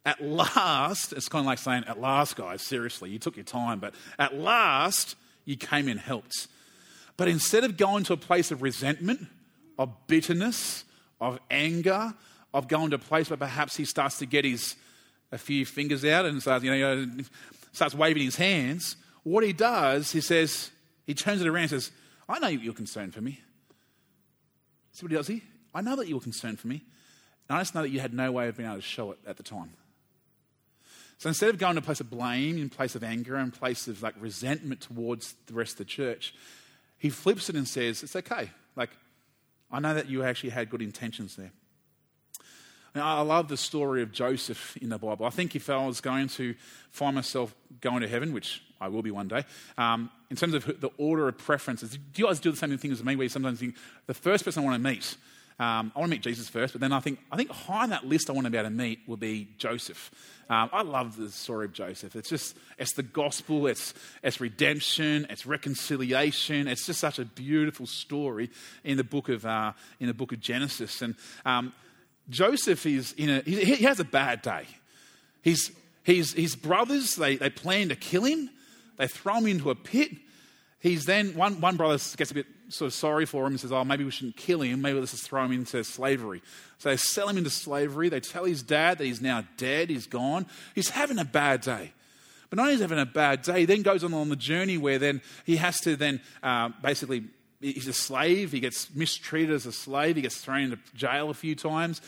[0.05, 3.79] at last, it's kind of like saying, at last, guys, seriously, you took your time,
[3.79, 6.47] but at last, you came and helped.
[7.17, 9.27] But instead of going to a place of resentment,
[9.77, 10.85] of bitterness,
[11.19, 12.13] of anger,
[12.53, 14.75] of going to a place where perhaps he starts to get his
[15.31, 17.07] a few fingers out and starts, you know,
[17.71, 20.71] starts waving his hands, what he does, he says,
[21.05, 21.91] he turns it around and says,
[22.29, 23.39] I know you're concerned for me.
[24.91, 25.43] See what he does he?
[25.73, 26.83] I know that you were concerned for me.
[27.49, 29.19] And I just know that you had no way of being able to show it
[29.27, 29.71] at the time.
[31.17, 33.87] So instead of going to a place of blame, in place of anger, in place
[33.87, 36.33] of like resentment towards the rest of the church,
[36.97, 38.49] he flips it and says, It's okay.
[38.75, 38.91] Like,
[39.71, 41.51] I know that you actually had good intentions there.
[42.95, 45.25] Now, I love the story of Joseph in the Bible.
[45.25, 46.55] I think if I was going to
[46.91, 49.43] find myself going to heaven, which I will be one day,
[49.77, 52.93] um, in terms of the order of preferences, do you guys do the same thing
[52.93, 53.75] as me where you sometimes think,
[54.07, 55.17] the first person I want to meet,
[55.59, 57.89] um, I want to meet Jesus first, but then I think, I think high on
[57.89, 60.09] that list I want to be able to meet will be Joseph.
[60.49, 62.15] Um, I love the story of Joseph.
[62.15, 66.69] It's just, it's the gospel, it's, it's redemption, it's reconciliation.
[66.69, 68.51] It's just such a beautiful story
[68.85, 71.01] in the book of, uh, in the book of Genesis.
[71.01, 71.73] And um,
[72.29, 74.65] Joseph is in a, he, he has a bad day.
[75.41, 75.71] His,
[76.03, 78.49] his, his brothers, they, they plan to kill him.
[78.97, 80.11] They throw him into a pit.
[80.79, 83.71] He's then, one, one brother gets a bit sort of sorry for him and says,
[83.71, 84.81] oh, maybe we shouldn't kill him.
[84.81, 86.41] Maybe let's just throw him into slavery.
[86.77, 88.09] So they sell him into slavery.
[88.09, 90.45] They tell his dad that he's now dead, he's gone.
[90.73, 91.91] He's having a bad day.
[92.49, 94.77] But not only is having a bad day, he then goes on on the journey
[94.77, 97.25] where then he has to then uh, basically
[97.61, 98.51] he's a slave.
[98.51, 100.15] He gets mistreated as a slave.
[100.15, 102.01] He gets thrown into jail a few times.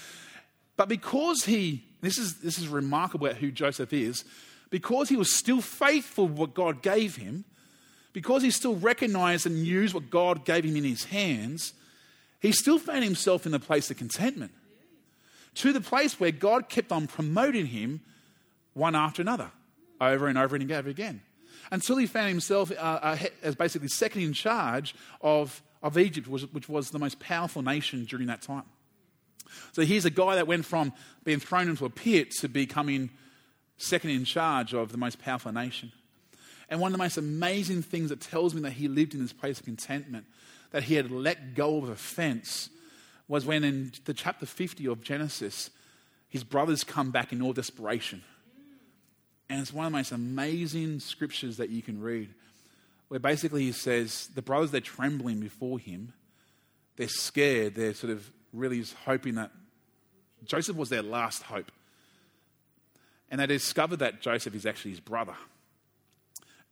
[0.76, 4.26] But because he, this is, this is remarkable who Joseph is,
[4.70, 7.46] because he was still faithful to what God gave him,
[8.14, 11.74] because he still recognized and used what God gave him in his hands,
[12.40, 14.52] he still found himself in the place of contentment.
[15.56, 18.02] To the place where God kept on promoting him
[18.74, 19.52] one after another,
[20.00, 21.22] over and over and over again
[21.72, 26.70] until he found himself uh, uh, as basically second in charge of, of Egypt, which
[26.70, 28.64] was the most powerful nation during that time.
[29.72, 33.10] So here's a guy that went from being thrown into a pit to becoming
[33.78, 35.92] second in charge of the most powerful nation.
[36.70, 39.34] And one of the most amazing things that tells me that he lived in this
[39.34, 40.26] place of contentment,
[40.72, 42.70] that he had let go of offense,
[43.28, 45.70] was when in the chapter 50 of Genesis,
[46.30, 48.24] his brothers come back in all desperation
[49.50, 52.30] and it's one of the most amazing scriptures that you can read,
[53.08, 56.14] where basically he says the brothers, they're trembling before him.
[56.98, 57.76] They're scared.
[57.76, 59.52] They're sort of really hoping that
[60.44, 61.72] Joseph was their last hope.
[63.30, 65.36] And they discover that Joseph is actually his brother.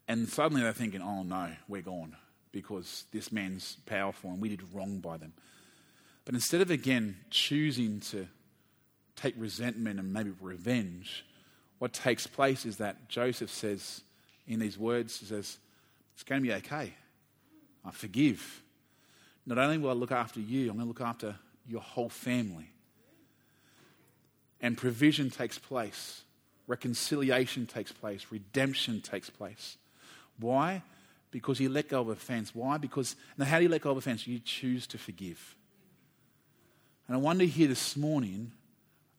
[0.07, 2.15] And suddenly they're thinking, oh no, we're gone
[2.51, 5.33] because this man's powerful and we did wrong by them.
[6.25, 8.27] But instead of again choosing to
[9.15, 11.25] take resentment and maybe revenge,
[11.85, 14.01] what takes place is that Joseph says,
[14.47, 15.59] in these words, he says,
[16.15, 16.95] It's going to be okay.
[17.85, 18.63] I forgive.
[19.45, 21.35] Not only will I look after you, I'm going to look after
[21.67, 22.71] your whole family.
[24.61, 26.23] And provision takes place,
[26.65, 29.77] reconciliation takes place, redemption takes place.
[30.39, 30.81] Why?
[31.29, 32.55] Because you let go of offense.
[32.55, 32.79] Why?
[32.79, 34.25] Because, now how do you let go of offense?
[34.25, 35.55] You choose to forgive.
[37.07, 38.53] And I wonder here this morning,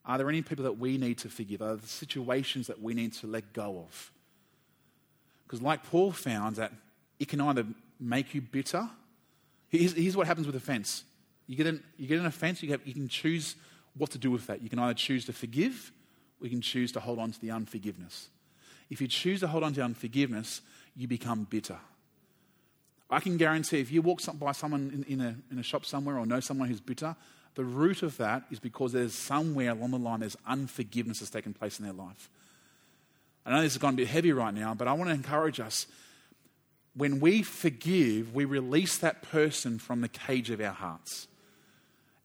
[0.07, 1.61] are there any people that we need to forgive?
[1.61, 4.11] Are there situations that we need to let go of?
[5.45, 6.71] Because, like Paul found, that
[7.19, 7.65] it can either
[7.99, 8.89] make you bitter.
[9.69, 11.03] Here's, here's what happens with offense
[11.47, 13.55] you get an, you get an offense, you, have, you can choose
[13.95, 14.61] what to do with that.
[14.61, 15.91] You can either choose to forgive
[16.39, 18.29] or you can choose to hold on to the unforgiveness.
[18.89, 20.61] If you choose to hold on to unforgiveness,
[20.95, 21.77] you become bitter.
[23.09, 26.17] I can guarantee if you walk by someone in, in, a, in a shop somewhere
[26.17, 27.15] or know someone who's bitter,
[27.57, 31.53] the root of that is because there's somewhere along the line there's unforgiveness that's taken
[31.55, 32.29] place in their life.
[33.45, 35.59] I know this is going to be heavy right now, but I want to encourage
[35.59, 35.87] us.
[36.93, 41.27] When we forgive, we release that person from the cage of our hearts.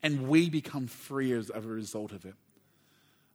[0.03, 2.35] And we become free as a result of it.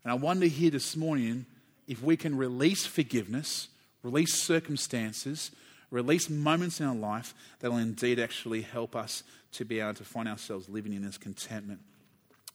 [0.03, 1.47] And I wonder here this morning
[1.87, 3.69] if we can release forgiveness,
[4.03, 5.49] release circumstances,
[5.89, 10.03] release moments in our life that will indeed actually help us to be able to
[10.03, 11.79] find ourselves living in this contentment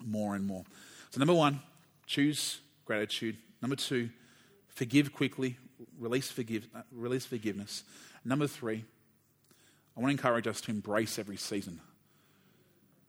[0.06, 0.64] more and more.
[1.10, 1.60] So, number one,
[2.06, 3.36] choose gratitude.
[3.60, 4.10] Number two,
[4.68, 5.56] forgive quickly,
[5.98, 7.84] release, forgive, uh, release forgiveness.
[8.24, 8.84] Number three,
[9.96, 11.74] I want to encourage us to embrace every season.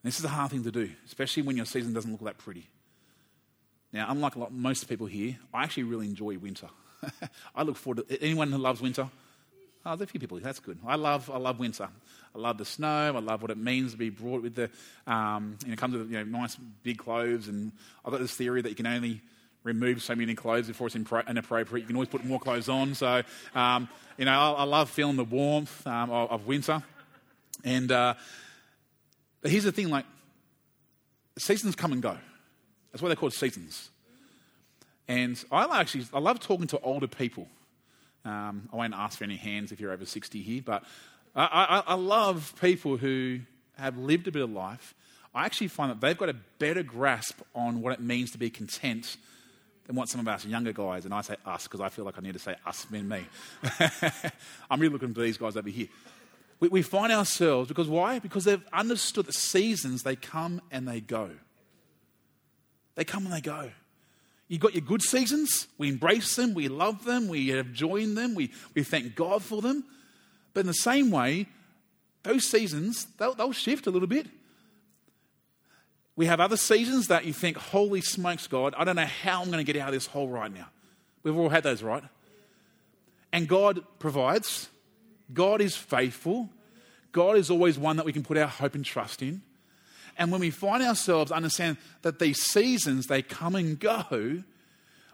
[0.04, 2.38] And this is a hard thing to do, especially when your season doesn't look that
[2.38, 2.68] pretty.
[3.94, 6.68] Now, unlike lot, most people here, I actually really enjoy winter.
[7.56, 9.08] I look forward to anyone who loves winter.
[9.86, 10.40] Oh, there's a few people.
[10.40, 10.78] That's good.
[10.88, 11.90] I love, I love winter.
[12.34, 13.14] I love the snow.
[13.16, 14.70] I love what it means to be brought with the,
[15.06, 17.50] um, you know, it comes with you know, nice big clothes.
[17.50, 17.72] And
[18.06, 19.22] I've got this theory that you can only
[19.64, 21.84] remove so many clothes before it's inappropriate.
[21.84, 22.96] You can always put more clothes on.
[22.96, 23.24] So,
[23.56, 26.84] um, you know, I, I, love feeling the warmth um, of, of, winter.
[27.64, 28.14] And uh,
[29.42, 30.06] but here's the thing: like
[31.38, 32.18] seasons come and go.
[32.92, 33.90] That's why they're called seasons.
[35.08, 37.48] And I actually I love talking to older people.
[38.26, 40.84] Um, I won't ask for any hands if you're over 60 here, but
[41.36, 43.40] I, I, I love people who
[43.78, 44.94] have lived a bit of life.
[45.36, 48.50] I actually find that they've got a better grasp on what it means to be
[48.50, 49.18] content
[49.88, 52.18] than what some of us younger guys, and I say us because I feel like
[52.18, 53.26] I need to say us, mean me.
[54.70, 55.88] I'm really looking for these guys over here.
[56.60, 58.20] We, we find ourselves, because why?
[58.20, 61.32] Because they've understood the seasons, they come and they go.
[62.96, 63.72] They come and they go.
[64.54, 68.36] You've got your good seasons, we embrace them, we love them, we have joined them,
[68.36, 69.84] we, we thank God for them.
[70.54, 71.48] But in the same way,
[72.22, 74.28] those seasons, they'll, they'll shift a little bit.
[76.16, 79.48] We have other seasons that you think, holy smokes, God, I don't know how I'm
[79.48, 80.68] going to get out of this hole right now.
[81.24, 82.04] We've all had those, right?
[83.32, 84.70] And God provides.
[85.34, 86.52] God is faithful.
[87.12, 89.42] God is always one that we can put our hope and trust in.
[90.18, 94.44] And when we find ourselves understand that these seasons, they come and go,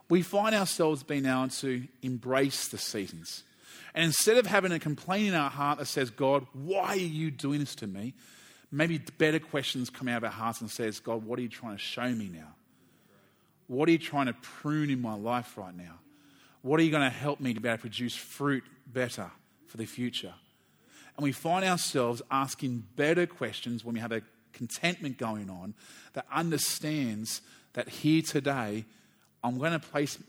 [0.09, 3.43] we find ourselves being able to embrace the seasons.
[3.93, 7.31] And instead of having a complaint in our heart that says, God, why are you
[7.31, 8.13] doing this to me?
[8.71, 11.75] Maybe better questions come out of our hearts and says, God, what are you trying
[11.75, 12.53] to show me now?
[13.67, 15.99] What are you trying to prune in my life right now?
[16.61, 19.31] What are you going to help me to be able to produce fruit better
[19.67, 20.33] for the future?
[21.17, 24.21] And we find ourselves asking better questions when we have a
[24.59, 25.73] contentment going on
[26.13, 27.41] that understands
[27.73, 28.83] that here today,
[29.41, 30.19] I'm going to place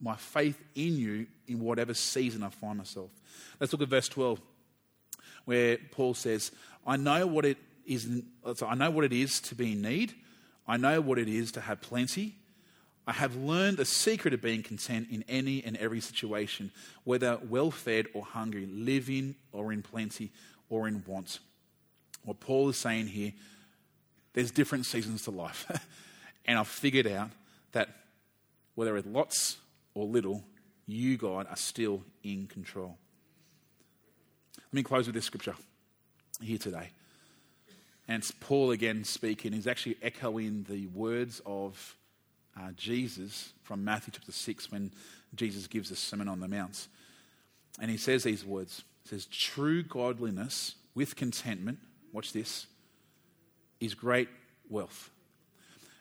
[0.00, 3.10] my faith in you in whatever season I find myself.
[3.58, 4.40] Let's look at verse 12,
[5.46, 6.52] where Paul says,
[6.86, 8.08] I know what it is,
[8.64, 10.14] I know what it is to be in need.
[10.66, 12.36] I know what it is to have plenty.
[13.04, 16.70] I have learned the secret of being content in any and every situation,
[17.02, 20.30] whether well fed or hungry, living or in plenty
[20.70, 21.40] or in want.
[22.24, 23.32] What Paul is saying here
[24.34, 25.66] there's different seasons to life.
[26.46, 27.30] and I've figured out
[27.72, 27.88] that
[28.74, 29.58] whether it's lots
[29.94, 30.44] or little,
[30.86, 32.96] you, God, are still in control.
[34.56, 35.54] Let me close with this scripture
[36.40, 36.90] here today.
[38.08, 39.52] And it's Paul again speaking.
[39.52, 41.96] He's actually echoing the words of
[42.58, 44.90] uh, Jesus from Matthew chapter 6 when
[45.34, 46.88] Jesus gives the Sermon on the Mount.
[47.80, 51.78] And he says these words He says, True godliness with contentment,
[52.12, 52.66] watch this,
[53.84, 54.28] is great
[54.68, 55.10] wealth.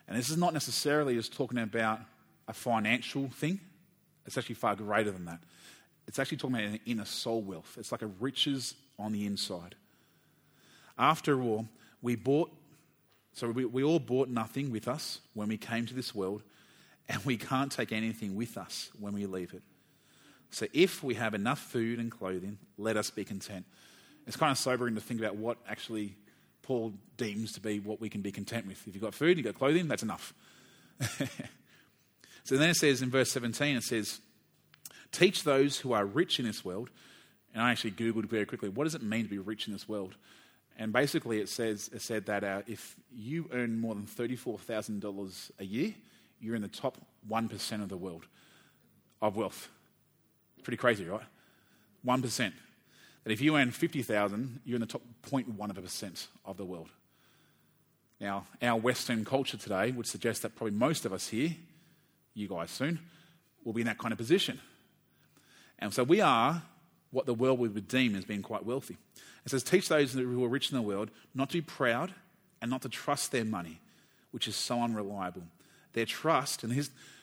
[0.08, 2.00] And this is not necessarily just talking about
[2.48, 3.60] a financial thing,
[4.26, 5.39] it's actually far greater than that.
[6.08, 7.76] It's actually talking about an inner soul wealth.
[7.80, 9.76] It's like a riches on the inside.
[10.98, 11.67] After all,
[12.02, 12.52] we bought,
[13.34, 16.44] so we, we all bought nothing with us when we came to this world,
[17.10, 19.63] and we can't take anything with us when we leave it.
[20.50, 23.65] So if we have enough food and clothing, let us be content.
[24.28, 26.15] It's kind of sobering to think about what actually
[26.72, 28.88] Paul deems to be what we can be content with.
[28.88, 30.34] If you've got food, you've got clothing, that's enough.
[32.46, 34.22] so then it says in verse 17, it says,
[35.12, 36.90] Teach those who are rich in this world.
[37.54, 39.90] And I actually Googled very quickly, what does it mean to be rich in this
[39.90, 40.16] world?
[40.80, 45.66] And basically, it says it said that uh, if you earn more than $34,000 a
[45.66, 45.94] year,
[46.40, 46.98] you're in the top
[47.30, 48.28] 1% of the world
[49.22, 49.68] of wealth.
[50.64, 51.20] Pretty crazy, right?
[52.08, 52.54] 1%
[53.24, 56.90] that if you earn 50,000, you're in the top 0.1 of the world.
[58.20, 61.56] Now, our Western culture today would suggest that probably most of us here,
[62.34, 63.00] you guys soon,
[63.64, 64.60] will be in that kind of position.
[65.80, 66.62] And so we are
[67.10, 68.98] what the world would deem as being quite wealthy.
[69.46, 72.14] It says, Teach those who are rich in the world not to be proud
[72.62, 73.80] and not to trust their money,
[74.32, 75.44] which is so unreliable.
[75.94, 76.72] Their trust, and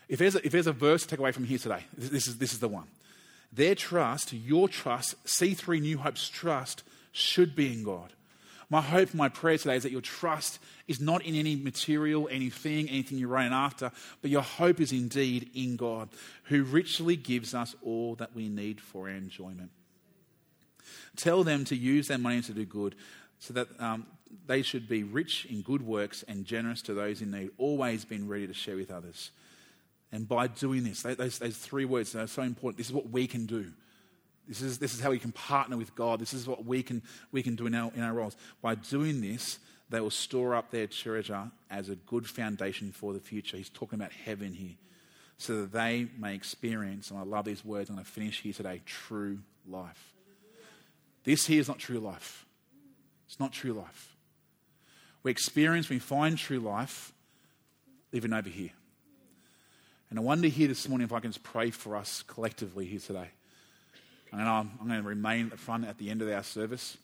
[0.09, 2.39] if there's, a, if there's a verse to take away from here today, this is,
[2.39, 2.87] this is the one.
[3.53, 6.83] Their trust, your trust, C3 New Hope's trust,
[7.13, 8.13] should be in God.
[8.71, 12.89] My hope, my prayer today is that your trust is not in any material, anything,
[12.91, 13.91] anything you're running after,
[14.21, 16.11] but your hope is indeed in God,
[16.45, 19.71] who richly gives us all that we need for our enjoyment.
[21.17, 22.95] Tell them to use their money to do good,
[23.39, 24.07] so that um,
[24.47, 28.29] they should be rich in good works and generous to those in need, always being
[28.29, 29.31] ready to share with others.
[30.11, 32.79] And by doing this, those, those three words are so important.
[32.79, 33.67] This is what we can do.
[34.49, 36.19] This is, this is how we can partner with God.
[36.21, 38.37] This is what we can, we can do in our, in our roles.
[38.63, 39.59] By doing this,
[39.91, 43.59] they will store up their treasure as a good foundation for the future.
[43.59, 44.77] He's talking about heaven here.
[45.37, 48.53] So that they may experience, and I love these words, I'm going to finish here
[48.53, 49.39] today true
[49.69, 50.15] life.
[51.25, 52.47] This here is not true life.
[53.27, 54.17] It's not true life.
[55.23, 57.13] We experience, we find true life
[58.13, 58.71] living over here.
[60.11, 63.01] And I wonder here this morning if I can just pray for us collectively here
[63.01, 63.29] today.
[64.33, 66.97] And I'm, I'm going to remain at the front at the end of our service.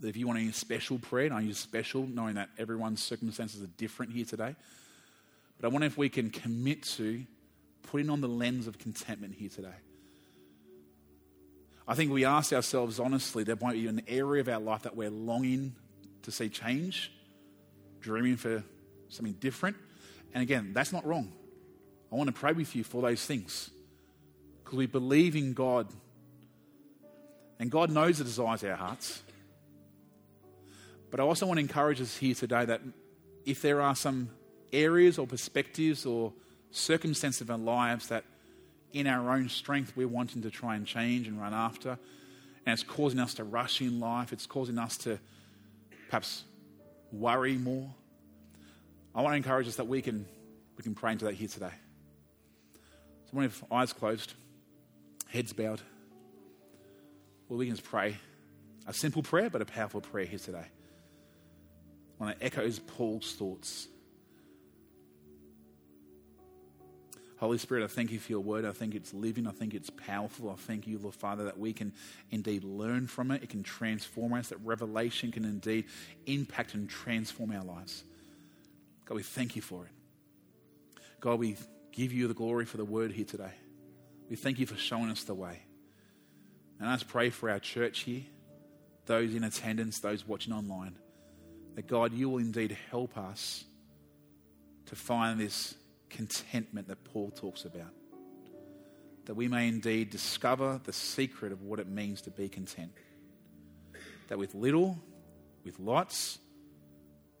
[0.00, 3.62] That if you want any special prayer, and I use special, knowing that everyone's circumstances
[3.62, 4.54] are different here today.
[5.58, 7.24] But I wonder if we can commit to
[7.82, 9.74] putting on the lens of contentment here today.
[11.86, 14.94] I think we ask ourselves honestly, there might be an area of our life that
[14.94, 15.74] we're longing
[16.22, 17.10] to see change,
[18.00, 18.62] dreaming for
[19.08, 19.76] something different.
[20.34, 21.32] And again, that's not wrong.
[22.10, 23.70] I want to pray with you for those things
[24.64, 25.88] because we believe in God.
[27.58, 29.22] And God knows the desires of our hearts.
[31.10, 32.80] But I also want to encourage us here today that
[33.44, 34.30] if there are some
[34.72, 36.32] areas or perspectives or
[36.70, 38.24] circumstances of our lives that
[38.92, 41.98] in our own strength we're wanting to try and change and run after,
[42.66, 45.18] and it's causing us to rush in life, it's causing us to
[46.08, 46.44] perhaps
[47.10, 47.88] worry more.
[49.14, 50.26] I want to encourage us that we can,
[50.76, 51.72] we can pray into that here today.
[53.28, 54.32] So, when have eyes closed,
[55.28, 55.82] heads bowed,
[57.48, 58.16] well, we can just pray
[58.86, 60.64] a simple prayer, but a powerful prayer here today.
[62.16, 63.86] One that echoes Paul's thoughts.
[67.36, 68.64] Holy Spirit, I thank you for your word.
[68.64, 69.46] I think it's living.
[69.46, 70.50] I think it's powerful.
[70.50, 71.92] I thank you, Lord Father, that we can
[72.30, 73.42] indeed learn from it.
[73.42, 75.84] It can transform us, that revelation can indeed
[76.24, 78.04] impact and transform our lives.
[79.04, 79.92] God, we thank you for it.
[81.20, 81.56] God, we
[81.98, 83.50] give you the glory for the word here today.
[84.30, 85.62] We thank you for showing us the way.
[86.78, 88.22] And I just pray for our church here,
[89.06, 90.94] those in attendance, those watching online,
[91.74, 93.64] that God, you will indeed help us
[94.86, 95.74] to find this
[96.08, 97.92] contentment that Paul talks about.
[99.24, 102.92] That we may indeed discover the secret of what it means to be content.
[104.28, 104.96] That with little,
[105.64, 106.38] with lots,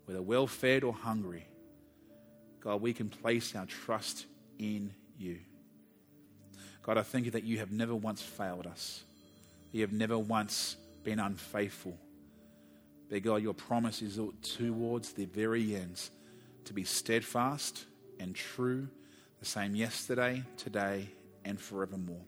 [0.06, 1.46] whether well fed or hungry,
[2.58, 4.26] God, we can place our trust
[4.58, 5.38] in you.
[6.82, 9.04] God, I thank you that you have never once failed us.
[9.72, 11.98] You have never once been unfaithful.
[13.10, 16.10] But God, your promise is towards the very ends
[16.64, 17.84] to be steadfast
[18.20, 18.88] and true,
[19.38, 21.08] the same yesterday, today,
[21.44, 22.24] and forevermore.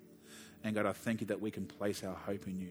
[0.64, 2.70] And God, I thank you that we can place our hope in you.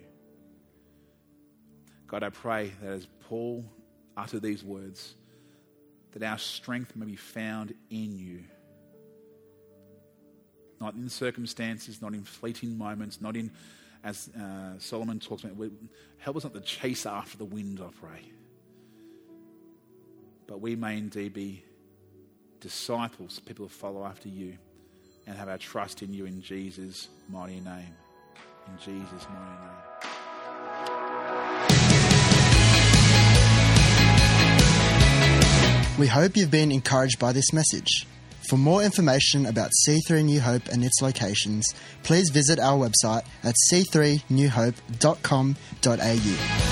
[2.08, 3.64] God, I pray that as Paul
[4.18, 5.16] uttered these words,
[6.12, 8.44] that our strength may be found in you.
[10.80, 13.52] Not in circumstances, not in fleeting moments, not in,
[14.04, 15.72] as uh, Solomon talks about,
[16.18, 18.32] help us not to chase after the wind, I pray.
[20.48, 21.64] But we may indeed be
[22.60, 24.58] disciples, people who follow after you,
[25.28, 27.96] and have our trust in you in Jesus' mighty name.
[28.68, 29.90] In Jesus' mighty name.
[36.00, 38.08] We hope you've been encouraged by this message.
[38.50, 41.68] For more information about C3 New Hope and its locations,
[42.02, 46.69] please visit our website at c3newhope.com.au.